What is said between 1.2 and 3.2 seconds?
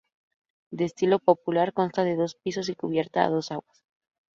popular, consta de dos pisos y cubierta